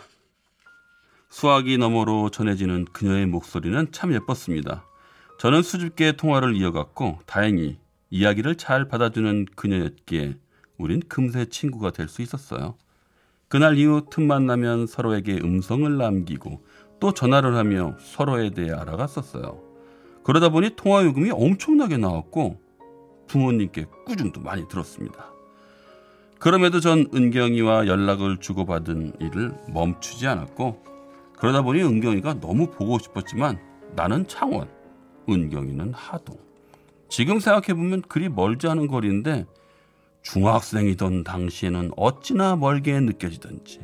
수화기 1.29 1.77
너머로 1.77 2.29
전해지는 2.29 2.85
그녀의 2.85 3.25
목소리는 3.25 3.91
참 3.91 4.13
예뻤습니다. 4.13 4.85
저는 5.39 5.63
수줍게 5.63 6.13
통화를 6.13 6.55
이어갔고 6.55 7.19
다행히 7.25 7.79
이야기를 8.11 8.55
잘 8.55 8.87
받아주는 8.87 9.45
그녀였기에 9.55 10.37
우린 10.77 11.01
금세 11.09 11.45
친구가 11.45 11.91
될 11.91 12.07
수 12.07 12.21
있었어요. 12.21 12.77
그날 13.47 13.77
이후 13.77 14.05
틈만 14.09 14.45
나면 14.45 14.85
서로에게 14.87 15.39
음성을 15.43 15.97
남기고 15.97 16.63
또 17.03 17.13
전화를 17.13 17.57
하며 17.57 17.97
서로에 17.99 18.51
대해 18.51 18.71
알아갔었어요. 18.71 19.59
그러다 20.23 20.47
보니 20.47 20.77
통화 20.77 21.03
요금이 21.03 21.31
엄청나게 21.31 21.97
나왔고 21.97 22.61
부모님께 23.27 23.87
꾸중도 24.05 24.39
많이 24.39 24.65
들었습니다. 24.69 25.25
그럼에도 26.39 26.79
전 26.79 27.09
은경이와 27.13 27.87
연락을 27.87 28.37
주고받은 28.37 29.15
일을 29.19 29.53
멈추지 29.67 30.27
않았고 30.27 30.81
그러다 31.37 31.61
보니 31.61 31.83
은경이가 31.83 32.39
너무 32.39 32.67
보고 32.67 32.97
싶었지만 32.99 33.59
나는 33.97 34.25
창원, 34.25 34.69
은경이는 35.27 35.93
하동. 35.93 36.37
지금 37.09 37.41
생각해보면 37.41 38.03
그리 38.03 38.29
멀지 38.29 38.69
않은 38.69 38.87
거리인데 38.87 39.45
중학생이던 40.21 41.25
당시에는 41.25 41.91
어찌나 41.97 42.55
멀게 42.55 42.97
느껴지던지 42.97 43.81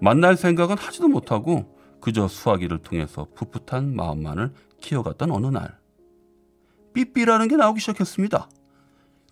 만날 0.00 0.36
생각은 0.36 0.78
하지도 0.78 1.08
못하고 1.08 1.76
그저 2.00 2.28
수화기를 2.28 2.78
통해서 2.78 3.26
풋풋한 3.34 3.94
마음만을 3.94 4.52
키워갔던 4.80 5.30
어느 5.30 5.46
날 5.46 5.76
삐삐라는 6.94 7.48
게 7.48 7.56
나오기 7.56 7.80
시작했습니다. 7.80 8.48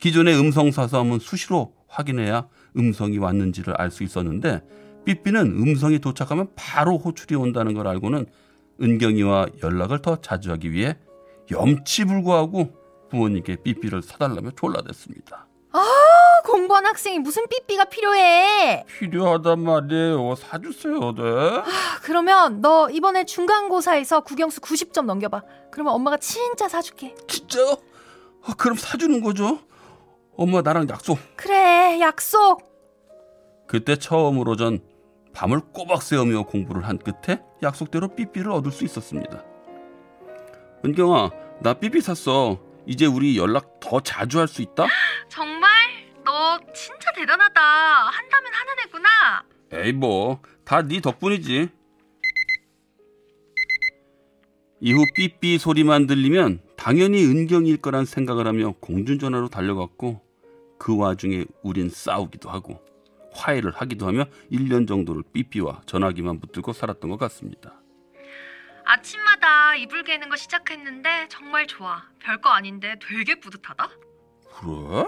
기존의 0.01 0.39
음성 0.39 0.71
사서함은 0.71 1.19
수시로 1.21 1.75
확인해야 1.89 2.49
음성이 2.77 3.19
왔는지를 3.19 3.75
알 3.81 3.91
수 3.91 4.03
있었는데 4.03 4.63
삐삐는 5.05 5.47
음성이 5.47 5.99
도착하면 6.01 6.49
바로 6.57 6.99
호출이 6.99 7.35
온다는 7.37 7.75
걸 7.75 7.87
알고는 7.87 8.27
은경이와 8.83 9.47
연락을 9.63 10.03
더 10.03 10.21
자주 10.21 10.51
하기 10.53 10.73
위해 10.73 10.99
염치불구하고 11.51 12.75
부모님께 13.11 13.57
삐삐를 13.63 14.03
사달라며 14.03 14.51
졸라댔습니다. 14.57 15.47
아, 15.73 15.79
공부한 16.47 16.87
학생이 16.87 17.19
무슨 17.19 17.47
삐삐가 17.49 17.87
필요해? 17.87 18.85
필요하단 18.87 19.59
말이에요. 19.61 20.35
사주세요, 20.37 21.15
네. 21.17 21.23
아, 21.59 21.65
그러면 22.03 22.61
너 22.61 22.89
이번에 22.89 23.25
중간고사에서 23.25 24.21
국영수 24.21 24.61
90점 24.61 25.07
넘겨봐. 25.07 25.43
그러면 25.73 25.93
엄마가 25.95 26.19
진짜 26.19 26.69
사줄게. 26.69 27.17
진짜요? 27.27 27.77
아, 28.45 28.55
그럼 28.57 28.77
사주는 28.77 29.21
거죠? 29.23 29.59
엄마 30.37 30.63
나랑 30.63 30.89
약속. 30.89 31.19
그래, 31.35 31.99
약속. 32.01 32.63
그때 33.67 33.97
처음으로 33.97 34.55
전 34.55 34.79
밤을 35.33 35.61
꼬박 35.73 36.01
새우며 36.03 36.45
공부를 36.45 36.87
한 36.87 36.97
끝에 36.99 37.41
약속대로 37.63 38.15
삐삐를 38.15 38.53
얻을 38.53 38.71
수 38.71 38.85
있었습니다. 38.85 39.43
은경아, 40.85 41.31
나 41.61 41.75
삐삐 41.75 42.01
샀어. 42.01 42.59
이제 42.87 43.05
우리 43.05 43.37
연락 43.37 43.81
더 43.81 43.99
자주 43.99 44.39
할 44.39 44.47
수 44.47 44.63
있다? 44.63 44.87
대단하다. 47.21 47.61
한다면 48.11 48.53
하는 48.53 48.75
애구나. 48.85 49.45
에이 49.73 49.93
뭐, 49.93 50.41
다 50.65 50.83
네 50.83 51.01
덕분이지. 51.01 51.69
이후 54.81 55.05
삐삐 55.17 55.57
소리만 55.59 56.07
들리면 56.07 56.61
당연히 56.77 57.25
은경일 57.25 57.79
거란 57.79 58.05
생각을 58.05 58.47
하며 58.47 58.73
공중전화로 58.81 59.49
달려갔고 59.49 60.21
그 60.79 60.97
와중에 60.97 61.47
우린 61.63 61.89
싸우기도 61.89 62.51
하고 62.51 62.85
화해를 63.33 63.73
하기도 63.75 64.07
하며 64.07 64.27
1년 64.53 64.87
정도를 64.87 65.23
삐삐와 65.33 65.81
전화기만 65.87 66.41
붙들고 66.41 66.75
살았던 66.75 67.09
것 67.11 67.17
같습니다. 67.17 67.81
아침마다 68.85 69.75
이불 69.77 70.05
개는 70.05 70.29
거 70.29 70.37
시작했는데 70.37 71.27
정말 71.31 71.67
좋아. 71.67 72.03
별거 72.21 72.51
아닌데 72.51 72.97
되게 73.03 73.35
뿌듯하다. 73.41 73.89
그래? 74.61 75.07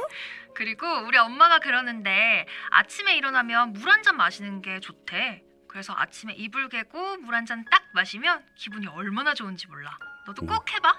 그리고 0.54 0.86
우리 1.06 1.16
엄마가 1.18 1.58
그러는데 1.60 2.46
아침에 2.70 3.16
일어나면 3.16 3.72
물 3.74 3.88
한 3.88 4.02
잔 4.02 4.16
마시는 4.16 4.62
게 4.62 4.80
좋대. 4.80 5.42
그래서 5.68 5.92
아침에 5.96 6.34
이불 6.34 6.68
개고 6.68 7.16
물 7.18 7.34
한 7.34 7.46
잔 7.46 7.64
딱 7.70 7.82
마시면 7.94 8.44
기분이 8.56 8.86
얼마나 8.88 9.34
좋은지 9.34 9.66
몰라. 9.68 9.90
너도 10.26 10.44
꼭 10.46 10.72
해봐. 10.72 10.94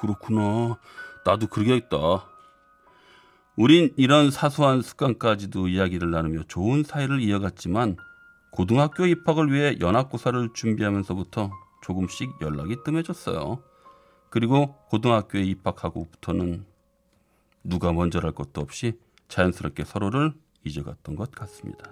그렇구나. 0.00 0.78
나도 1.24 1.46
그러겠다. 1.46 2.26
우린 3.56 3.94
이런 3.96 4.30
사소한 4.30 4.82
습관까지도 4.82 5.68
이야기를 5.68 6.10
나누며 6.10 6.42
좋은 6.48 6.82
사이를 6.82 7.20
이어갔지만 7.20 7.96
고등학교 8.50 9.06
입학을 9.06 9.52
위해 9.52 9.76
연합고사를 9.80 10.48
준비하면서부터 10.54 11.50
조금씩 11.82 12.30
연락이 12.40 12.76
뜸해졌어요. 12.84 13.62
그리고 14.30 14.74
고등학교에 14.88 15.42
입학하고부터는 15.42 16.66
누가 17.64 17.92
먼저랄 17.92 18.32
것도 18.32 18.60
없이 18.60 18.92
자연스럽게 19.28 19.84
서로를 19.84 20.32
잊어갔던 20.64 21.16
것 21.16 21.30
같습니다. 21.32 21.90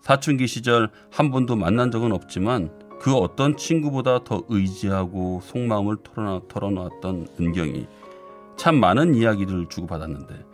사춘기 0.00 0.48
시절 0.48 0.90
한 1.10 1.30
번도 1.30 1.56
만난 1.56 1.90
적은 1.90 2.12
없지만 2.12 2.76
그 3.00 3.14
어떤 3.14 3.56
친구보다 3.56 4.24
더 4.24 4.42
의지하고 4.48 5.40
속마음을 5.42 5.96
털어놨던 6.48 7.28
은경이 7.40 7.86
참 8.56 8.76
많은 8.76 9.14
이야기를 9.14 9.68
주고받았는데 9.68 10.44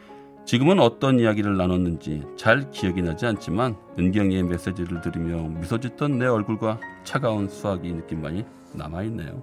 지금은 0.46 0.80
어떤 0.80 1.20
이야기를 1.20 1.58
나눴는지 1.58 2.22
잘 2.36 2.70
기억이 2.70 3.02
나지 3.02 3.26
않지만 3.26 3.76
은경이의 3.98 4.44
메시지를 4.44 5.02
들으며 5.02 5.42
미소 5.58 5.78
짓던 5.78 6.18
내 6.18 6.26
얼굴과 6.26 6.80
차가운 7.04 7.48
수학이 7.48 7.92
느낌만이 7.92 8.46
남아있네요. 8.72 9.42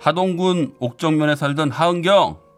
하동군 0.00 0.74
옥정면에 0.80 1.36
살던 1.36 1.70
하은경 1.70 2.49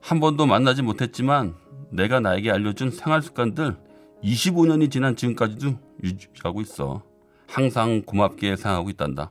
한 0.00 0.20
번도 0.20 0.46
만나지 0.46 0.82
못했지만 0.82 1.54
내가 1.90 2.20
나에게 2.20 2.50
알려준 2.50 2.90
생활 2.90 3.22
습관들 3.22 3.76
25년이 4.22 4.90
지난 4.90 5.16
지금까지도 5.16 5.78
유지하고 6.02 6.60
있어. 6.62 7.02
항상 7.46 8.02
고맙게 8.02 8.56
생각하고 8.56 8.90
있단다. 8.90 9.30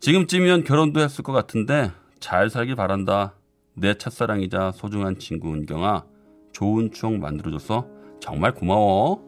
지금쯤이면 0.00 0.64
결혼도 0.64 1.00
했을 1.00 1.24
것 1.24 1.32
같은데 1.32 1.90
잘 2.20 2.50
살길 2.50 2.76
바란다. 2.76 3.34
내 3.74 3.94
첫사랑이자 3.94 4.72
소중한 4.72 5.18
친구 5.18 5.52
은경아 5.52 6.04
좋은 6.52 6.90
추억 6.92 7.14
만들어줘서 7.18 7.86
정말 8.20 8.54
고마워. 8.54 9.25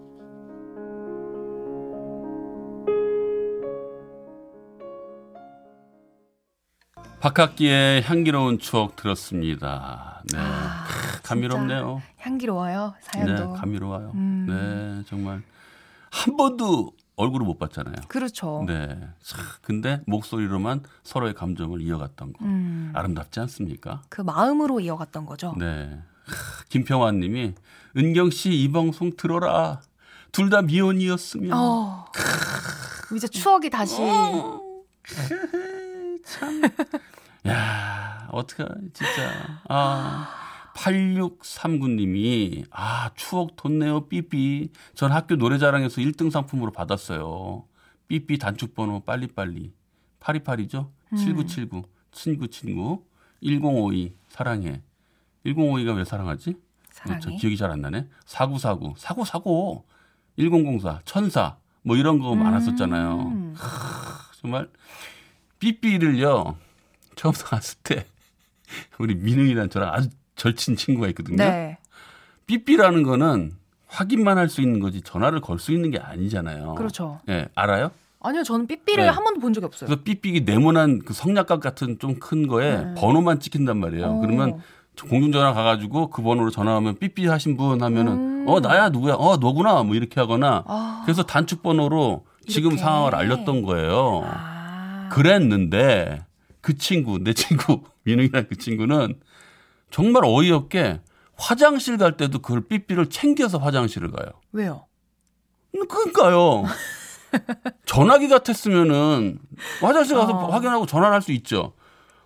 박학기의 7.20 8.02
향기로운 8.02 8.58
추억 8.58 8.94
들었습니다. 8.96 10.22
네, 10.32 10.38
아, 10.38 10.84
감미롭네요. 11.24 12.00
향기로워요 12.18 12.94
사연도. 13.00 13.52
네, 13.54 13.58
감미로워요. 13.60 14.12
음. 14.14 14.46
네, 14.48 15.04
정말 15.08 15.42
한 16.10 16.36
번도 16.36 16.92
얼굴을 17.16 17.44
못 17.44 17.58
봤잖아요. 17.58 17.96
그렇죠. 18.06 18.62
네, 18.68 19.00
참, 19.20 19.40
근데 19.62 20.00
목소리로만 20.06 20.82
서로의 21.02 21.34
감정을 21.34 21.80
이어갔던 21.82 22.32
거 22.34 22.44
음, 22.44 22.92
아름답지 22.94 23.40
않습니까? 23.40 24.02
그 24.08 24.20
마음으로 24.20 24.78
이어갔던 24.78 25.26
거죠. 25.26 25.54
네, 25.58 25.98
김평환 26.68 27.18
님이 27.18 27.54
은경 27.96 28.30
씨 28.30 28.62
이 28.62 28.70
방송 28.70 29.10
들어라. 29.16 29.80
둘 30.30 30.50
다 30.50 30.60
미혼이었으면 30.62 31.52
어, 31.54 32.04
이제 33.16 33.26
추억이 33.26 33.70
다시 33.70 33.96
어. 34.02 34.60
참. 36.28 36.62
야, 37.46 38.28
어떡하, 38.30 38.68
진짜. 38.92 39.60
아. 39.68 40.34
8639님이, 40.74 42.64
아, 42.70 43.10
추억 43.16 43.56
돋네요, 43.56 44.06
삐삐. 44.08 44.70
전 44.94 45.10
학교 45.10 45.34
노래자랑에서 45.34 46.00
1등 46.00 46.30
상품으로 46.30 46.70
받았어요. 46.70 47.64
삐삐 48.06 48.38
단축번호 48.38 49.00
빨리빨리. 49.00 49.72
8282죠? 50.20 50.90
7979. 51.16 51.82
친구, 52.12 52.48
친구. 52.48 53.04
1052. 53.42 54.14
사랑해. 54.28 54.82
1052가 55.46 55.96
왜 55.96 56.04
사랑하지? 56.04 56.54
사랑해. 56.90 57.20
저 57.20 57.30
기억이 57.30 57.56
잘 57.56 57.70
안 57.70 57.80
나네. 57.80 58.06
4949. 58.26 58.94
사고사고. 58.98 59.84
1004. 60.38 61.00
천사. 61.04 61.56
뭐 61.82 61.96
이런 61.96 62.18
거 62.20 62.34
많았었잖아요. 62.34 63.14
음, 63.20 63.54
정말 64.40 64.68
삐삐를요 65.58 66.56
처음 67.16 67.34
나왔을 67.34 67.78
때 67.82 68.04
우리 68.98 69.14
민웅이랑 69.14 69.68
저랑 69.70 69.92
아주 69.94 70.08
절친 70.36 70.76
친구가 70.76 71.08
있거든요. 71.08 71.36
네, 71.36 71.78
삐삐라는 72.46 73.02
거는 73.02 73.52
확인만 73.88 74.38
할 74.38 74.48
수 74.48 74.60
있는 74.60 74.78
거지 74.80 75.00
전화를 75.02 75.40
걸 75.40 75.58
수 75.58 75.72
있는 75.72 75.90
게 75.90 75.98
아니잖아요. 75.98 76.74
그렇죠. 76.76 77.20
예, 77.28 77.48
알아요? 77.54 77.90
아니요, 78.20 78.42
저는 78.42 78.66
삐삐를 78.66 79.04
네. 79.04 79.10
한 79.10 79.22
번도 79.24 79.40
본 79.40 79.52
적이 79.52 79.66
없어요. 79.66 79.88
그래서 79.88 80.02
삐삐기 80.02 80.40
네모난 80.42 81.00
그 81.04 81.12
성냥갑 81.14 81.60
같은 81.60 81.98
좀 81.98 82.18
큰 82.20 82.46
거에 82.46 82.76
네. 82.84 82.94
번호만 82.96 83.40
찍힌단 83.40 83.78
말이에요. 83.78 84.06
어. 84.06 84.20
그러면 84.20 84.60
공중전화 85.08 85.52
가가지고 85.54 86.10
그 86.10 86.22
번호로 86.22 86.50
전화하면 86.50 86.98
삐삐 86.98 87.26
하신 87.26 87.56
분 87.56 87.80
하면은 87.82 88.12
음. 88.12 88.44
어 88.48 88.58
나야 88.60 88.88
누구야 88.88 89.14
어 89.14 89.36
너구나 89.36 89.82
뭐 89.84 89.94
이렇게 89.94 90.20
하거나 90.20 90.64
아, 90.66 91.02
그래서 91.04 91.22
단축 91.22 91.62
번호로 91.62 92.24
지금 92.48 92.70
이렇게. 92.72 92.82
상황을 92.82 93.14
알렸던 93.14 93.62
거예요. 93.62 94.22
아, 94.24 94.57
그랬는데 95.18 96.24
그 96.60 96.76
친구 96.78 97.18
내 97.18 97.32
친구 97.32 97.82
민웅이랑 98.04 98.46
그 98.48 98.56
친구는 98.56 99.18
정말 99.90 100.22
어이없게 100.24 101.00
화장실 101.36 101.96
갈 101.98 102.16
때도 102.16 102.38
그걸 102.40 102.62
삐삐를 102.68 103.06
챙겨서 103.10 103.58
화장실을 103.58 104.10
가요. 104.12 104.30
왜요? 104.52 104.86
그러니까요. 105.88 106.64
전화기 107.84 108.28
같았으면은 108.28 109.38
화장실 109.80 110.16
가서 110.16 110.32
어. 110.32 110.46
확인하고 110.50 110.86
전화를 110.86 111.14
할 111.14 111.22
수 111.22 111.32
있죠. 111.32 111.74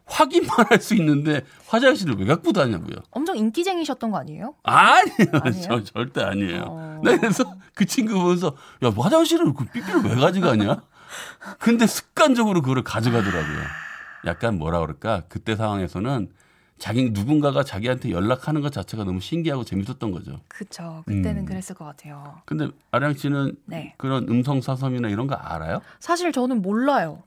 확인만 0.05 0.67
할 0.69 0.81
수 0.81 0.95
있는데 0.97 1.43
화장실을 1.69 2.17
왜 2.19 2.27
갖고 2.27 2.53
다냐고요. 2.53 2.97
엄청 3.11 3.37
인기쟁이셨던 3.37 4.11
거 4.11 4.19
아니에요? 4.19 4.55
아니에요. 4.63 5.31
아니에요? 5.43 5.63
저 5.63 5.83
절대 5.85 6.23
아니에요. 6.23 6.65
어. 6.67 7.01
네, 7.05 7.17
그래서 7.19 7.45
그 7.75 7.85
친구 7.87 8.15
보면서 8.21 8.57
야 8.85 8.93
화장실을 8.97 9.53
그 9.55 9.65
삐삐를 9.67 10.03
왜 10.05 10.15
가져가냐? 10.17 10.83
근데 11.59 11.87
습관적으로 11.87 12.62
그거를 12.62 12.83
가져가더라고요. 12.83 13.59
약간 14.27 14.59
뭐라 14.59 14.81
그럴까 14.81 15.22
그때 15.29 15.57
상황에서는 15.57 16.31
자기 16.79 17.11
누군가가 17.11 17.62
자기한테 17.62 18.11
연락하는 18.11 18.61
것 18.61 18.72
자체가 18.72 19.05
너무 19.05 19.20
신기하고 19.20 19.64
재밌었던 19.64 20.11
거죠. 20.11 20.40
그쵸. 20.48 21.05
그때는 21.07 21.42
음. 21.42 21.44
그랬을 21.44 21.77
것 21.77 21.85
같아요. 21.85 22.40
근데 22.44 22.68
아량 22.90 23.14
씨는 23.14 23.57
네. 23.66 23.94
그런 23.98 24.29
음성 24.29 24.61
사섬이나 24.61 25.09
이런 25.09 25.29
거 25.29 25.35
알아요? 25.37 25.81
사실 26.01 26.33
저는 26.33 26.61
몰라요. 26.61 27.22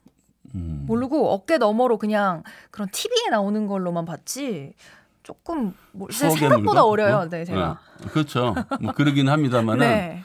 음. 0.55 0.83
모르고 0.87 1.31
어깨 1.31 1.57
너머로 1.57 1.97
그냥 1.97 2.43
그런 2.71 2.89
TV에 2.91 3.29
나오는 3.31 3.65
걸로만 3.67 4.05
봤지. 4.05 4.73
조금 5.23 5.73
뭐, 5.91 6.07
생각보다? 6.11 6.83
어려요. 6.83 7.15
어? 7.19 7.29
네, 7.29 7.45
제가. 7.45 7.79
네. 8.01 8.07
그렇죠. 8.09 8.53
뭐 8.81 8.93
그러긴 8.93 9.27
합니다만은 9.29 9.79
네. 9.87 10.23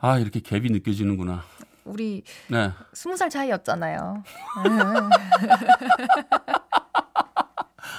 아 0.00 0.18
이렇게 0.18 0.40
갭이 0.40 0.72
느껴지는구나. 0.72 1.42
우리 1.88 2.22
네. 2.48 2.72
스무 2.92 3.16
살 3.16 3.30
차이였잖아요. 3.30 4.22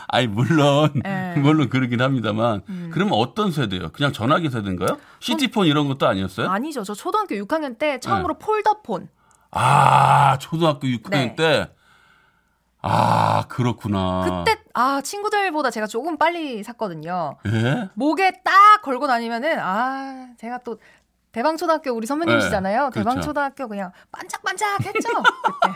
아니 0.08 0.28
물론 0.28 0.92
네. 1.04 1.36
물론 1.38 1.70
그러긴 1.70 2.02
합니다만 2.02 2.62
음. 2.70 2.90
그러면 2.94 3.14
어떤 3.16 3.52
세대요? 3.52 3.90
그냥 3.92 4.12
전화기 4.12 4.50
세대인가요? 4.50 4.98
시티폰 5.20 5.68
이런 5.68 5.88
것도 5.88 6.08
아니었어요? 6.08 6.50
아니죠. 6.50 6.84
저 6.84 6.94
초등학교 6.94 7.36
6학년 7.36 7.78
때 7.78 8.00
처음으로 8.00 8.38
폴더폰. 8.40 9.10
아 9.52 10.38
초등학교 10.40 10.88
6학년 10.88 11.10
네. 11.12 11.36
때. 11.36 11.72
아 12.82 13.46
그렇구나. 13.50 14.46
그때 14.46 14.62
아 14.74 15.02
친구들보다 15.02 15.70
제가 15.70 15.86
조금 15.86 16.18
빨리 16.18 16.64
샀거든요. 16.64 17.38
예? 17.48 17.90
목에 17.94 18.42
딱 18.44 18.82
걸고 18.82 19.06
다니면은 19.08 19.60
아 19.60 20.30
제가 20.38 20.60
또 20.60 20.78
대방초등학교 21.32 21.92
우리 21.92 22.08
선배님이시잖아요. 22.08 22.86
네, 22.86 22.90
그렇죠. 22.90 23.10
대방초등학교 23.10 23.68
그냥 23.68 23.92
반짝반짝했죠. 24.12 24.92
그때. 24.94 25.74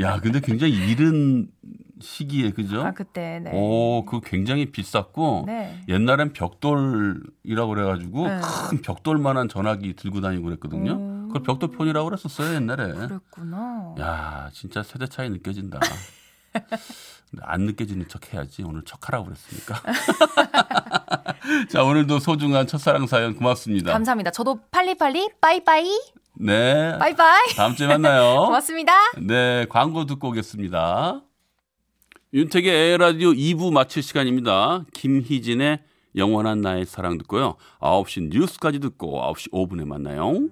야 0.00 0.18
근데 0.20 0.40
굉장히 0.40 0.72
이른 0.74 1.48
시기에 2.00 2.50
그죠? 2.50 2.82
아 2.82 2.92
그때 2.92 3.40
네. 3.42 3.50
오, 3.54 4.04
그거 4.04 4.20
굉장히 4.20 4.70
비쌌고 4.72 5.44
네. 5.46 5.80
옛날엔 5.88 6.32
벽돌이라고 6.32 7.68
그래가지고 7.68 8.28
네. 8.28 8.40
큰 8.70 8.82
벽돌만한 8.82 9.48
전화기 9.48 9.94
들고 9.96 10.20
다니고 10.20 10.44
그랬거든요. 10.44 10.92
음. 10.92 11.14
그걸 11.28 11.42
벽돌폰이라고 11.42 12.08
그랬었어요 12.08 12.54
옛날에. 12.54 12.92
그랬구나. 12.92 13.94
야 14.00 14.50
진짜 14.52 14.82
세대 14.82 15.06
차이 15.06 15.30
느껴진다. 15.30 15.80
안 17.42 17.62
느껴지는 17.62 18.06
척 18.08 18.32
해야지. 18.32 18.62
오늘 18.62 18.82
척하라고 18.84 19.26
그랬으니까. 19.26 19.80
자 21.68 21.82
오늘도 21.84 22.18
소중한 22.18 22.66
첫사랑 22.66 23.06
사연 23.06 23.34
고맙습니다. 23.34 23.92
감사합니다. 23.92 24.30
저도 24.30 24.60
팔리팔리 24.70 25.30
빠이빠이 25.40 25.88
네. 26.40 26.98
빠이빠이 26.98 27.54
다음 27.56 27.74
주에 27.74 27.86
만나요. 27.86 28.46
고맙습니다. 28.46 28.92
네, 29.20 29.66
광고 29.68 30.06
듣고 30.06 30.28
오겠습니다. 30.28 31.22
윤택의 32.32 32.92
에라디오 32.94 33.30
2부 33.30 33.72
마칠 33.72 34.02
시간입니다. 34.02 34.84
김희진의 34.92 35.78
영원한 36.16 36.60
나의 36.60 36.84
사랑 36.84 37.18
듣고요. 37.18 37.56
9시 37.80 38.28
뉴스까지 38.30 38.80
듣고 38.80 39.20
9시 39.20 39.52
5분에 39.52 39.86
만나요. 39.86 40.48